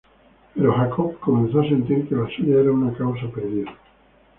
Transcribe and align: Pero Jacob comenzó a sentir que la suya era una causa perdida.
Pero 0.55 0.73
Jacob 0.73 1.19
comenzó 1.19 1.59
a 1.61 1.69
sentir 1.69 2.09
que 2.09 2.15
la 2.15 2.27
suya 2.35 2.59
era 2.59 2.71
una 2.71 2.91
causa 2.97 3.29
perdida. 3.29 3.69